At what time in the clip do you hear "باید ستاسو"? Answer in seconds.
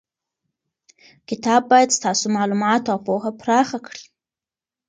1.71-2.27